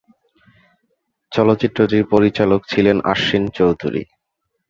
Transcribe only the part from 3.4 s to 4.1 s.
Chowdhury.